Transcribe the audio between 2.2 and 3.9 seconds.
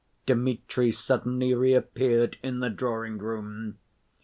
in the drawing‐room.